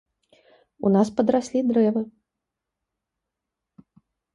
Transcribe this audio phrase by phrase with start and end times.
[0.87, 2.03] У нас падраслі дрэвы!